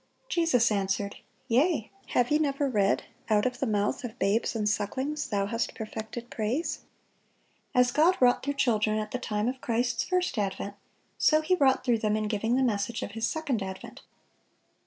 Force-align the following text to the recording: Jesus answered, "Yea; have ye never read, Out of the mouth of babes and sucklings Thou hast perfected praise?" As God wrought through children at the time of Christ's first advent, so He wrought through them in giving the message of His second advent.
Jesus 0.29 0.71
answered, 0.71 1.17
"Yea; 1.47 1.91
have 2.07 2.31
ye 2.31 2.39
never 2.39 2.67
read, 2.67 3.03
Out 3.29 3.45
of 3.45 3.59
the 3.59 3.67
mouth 3.67 4.03
of 4.03 4.17
babes 4.17 4.55
and 4.55 4.67
sucklings 4.67 5.27
Thou 5.27 5.45
hast 5.45 5.75
perfected 5.75 6.31
praise?" 6.31 6.79
As 7.75 7.91
God 7.91 8.17
wrought 8.19 8.41
through 8.41 8.55
children 8.55 8.97
at 8.97 9.11
the 9.11 9.19
time 9.19 9.47
of 9.47 9.61
Christ's 9.61 10.03
first 10.05 10.39
advent, 10.39 10.73
so 11.19 11.41
He 11.41 11.53
wrought 11.53 11.83
through 11.83 11.99
them 11.99 12.15
in 12.17 12.27
giving 12.27 12.55
the 12.55 12.63
message 12.63 13.03
of 13.03 13.11
His 13.11 13.27
second 13.27 13.61
advent. 13.61 14.01